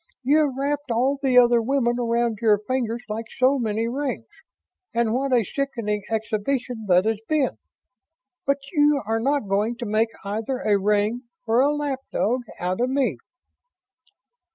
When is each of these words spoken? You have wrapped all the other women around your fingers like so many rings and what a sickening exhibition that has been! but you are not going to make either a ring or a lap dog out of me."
You 0.23 0.39
have 0.47 0.57
wrapped 0.57 0.89
all 0.89 1.19
the 1.21 1.37
other 1.37 1.61
women 1.61 1.97
around 1.99 2.39
your 2.41 2.57
fingers 2.57 3.03
like 3.07 3.27
so 3.37 3.59
many 3.59 3.87
rings 3.87 4.25
and 4.95 5.13
what 5.13 5.31
a 5.31 5.43
sickening 5.43 6.01
exhibition 6.09 6.85
that 6.87 7.05
has 7.05 7.19
been! 7.29 7.59
but 8.43 8.57
you 8.71 9.03
are 9.05 9.19
not 9.19 9.47
going 9.47 9.75
to 9.75 9.85
make 9.85 10.09
either 10.25 10.57
a 10.61 10.79
ring 10.79 11.25
or 11.45 11.59
a 11.61 11.71
lap 11.71 11.99
dog 12.11 12.41
out 12.59 12.81
of 12.81 12.89
me." 12.89 13.17